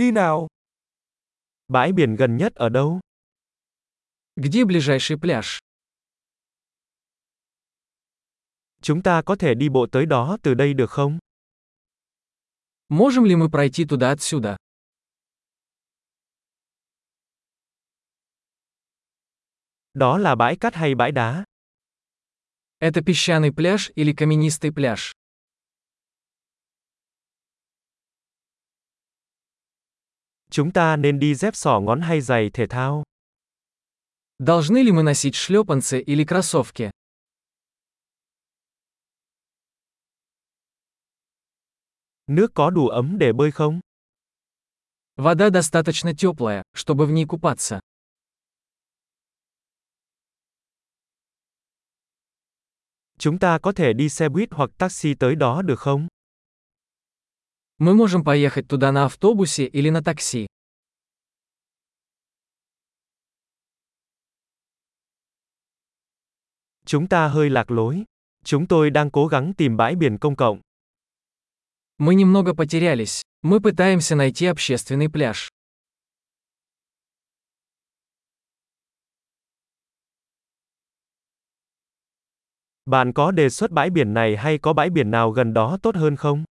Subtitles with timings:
[0.00, 0.47] Đi nào.
[1.67, 2.99] Bãi biển gần nhất ở đâu?
[4.35, 5.59] Где ближайший пляж?
[8.81, 11.19] Chúng ta có thể đi bộ tới đó từ đây được không?
[12.89, 14.57] Можем ли мы пройти туда отсюда?
[19.93, 21.43] Đó là bãi cát hay bãi đá?
[22.79, 25.11] Это песчаный пляж или каменистый пляж?
[30.50, 33.04] Chúng ta nên đi dép sỏ ngón hay giày thể thao?
[34.38, 36.90] Должны ли мы носить шлепанцы или кроссовки?
[42.26, 43.80] Nước có đủ ấm để bơi không?
[45.16, 47.80] Вода достаточно теплая, чтобы в ней купаться.
[53.18, 56.08] Chúng ta có thể đi xe buýt hoặc taxi tới đó được không?
[57.80, 60.46] Мы можем поехать туда на автобусе или на такси.
[66.86, 68.04] Chúng ta hơi lạc lối.
[68.44, 70.60] Chúng tôi đang cố gắng tìm bãi biển công cộng.
[71.98, 73.22] Мы немного потерялись.
[73.42, 75.48] Мы пытаемся найти общественный пляж.
[82.86, 85.96] Bạn có đề xuất bãi biển này hay có bãi biển nào gần đó tốt
[85.96, 86.44] hơn không?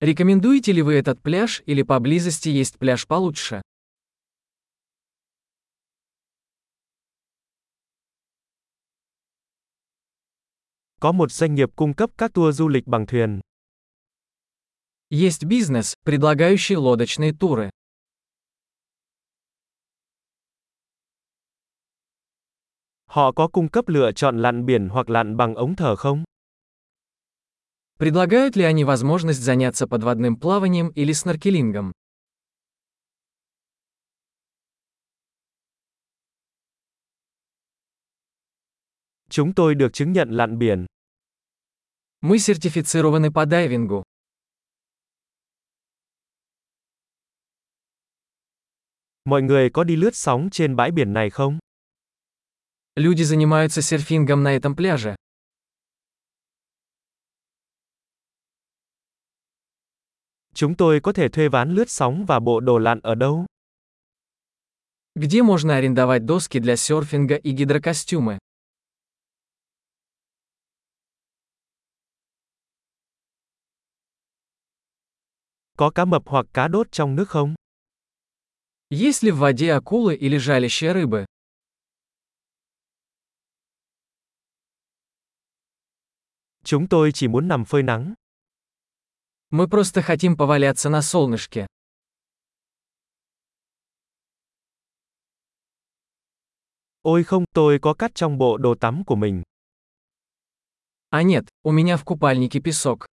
[0.00, 3.62] Рекомендуете ли вы этот пляж или поблизости есть пляж получше?
[11.00, 13.40] Có một doanh nghiệp cung cấp các tour du lịch bằng thuyền.
[15.10, 17.70] Есть бизнес, предлагающий лодочные туры.
[23.06, 26.24] Họ có cung cấp lựa chọn lặn biển hoặc lặn bằng ống thở không?
[27.98, 31.92] Предлагают ли они возможность заняться подводным плаванием или сноркелингом?
[39.28, 40.86] Chúng tôi được chứng nhận lặn biển.
[42.20, 44.04] Мы сертифицированы по дайвингу.
[49.24, 51.58] Mọi người có đi lướt sóng trên bãi biển này không?
[52.94, 55.16] Люди занимаются серфингом на этом пляже.
[60.57, 63.45] Chúng tôi có thể thuê ván lướt sóng và bộ đồ lặn ở đâu?
[65.15, 68.37] Где можно арендовать доски для серфинга и гидрокостюмы?
[75.77, 77.55] Có cá mập hoặc cá đốt trong nước không?
[78.89, 81.25] Есть ли в воде акулы или жалящие рыбы?
[86.63, 88.13] Chúng tôi chỉ muốn nằm phơi nắng.
[89.50, 91.66] Мы просто хотим поваляться на солнышке.
[97.02, 99.42] Ôi không, tôi có cát trong bộ đồ tắm của mình.
[101.10, 103.06] А нет, у меня в купальнике песок.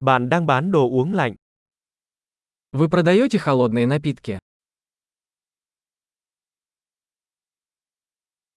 [0.00, 1.34] Bạn đang bán đồ uống lạnh.
[2.72, 4.38] Вы продаете холодные напитки?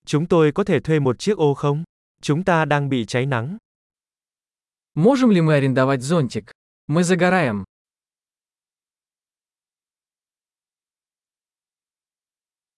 [0.06, 1.84] Chúng tôi có thể thuê một chiếc ô không?
[2.21, 3.59] Chúng ta đang bị cháy nắng.
[4.95, 6.53] Можем ли мы арендовать зонтик?
[6.87, 7.65] Мы загораем.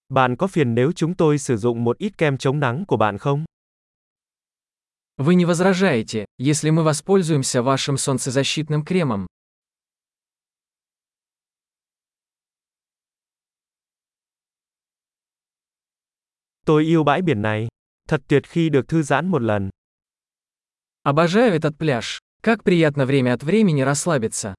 [0.09, 3.17] Bạn có phiền nếu chúng tôi sử dụng một ít kem chống nắng của bạn
[3.17, 3.45] không?
[5.17, 9.25] Вы не возражаете, если мы воспользуемся вашим солнцезащитным кремом?
[16.65, 17.67] Tôi yêu bãi biển này.
[18.12, 19.70] Thật tuyệt khi được thư giãn một lần.
[21.02, 22.18] Обожаю этот пляж.
[22.42, 24.54] Как приятно время от времени расслабиться.